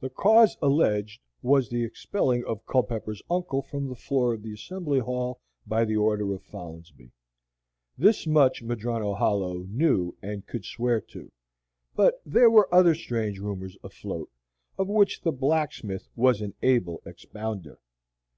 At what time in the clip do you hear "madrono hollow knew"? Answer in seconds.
8.62-10.16